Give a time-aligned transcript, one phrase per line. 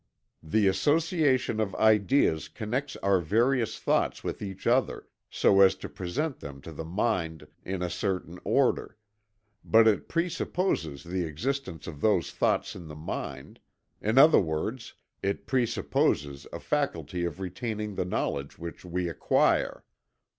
[0.41, 6.39] The association of ideas connects our various thoughts with each other, so as to present
[6.39, 8.97] them to the mind in a certain order;
[9.63, 13.59] but it presupposes the existence of those thoughts in the mind,
[14.01, 19.83] in other words it presupposes a faculty of retaining the knowledge which we acquire.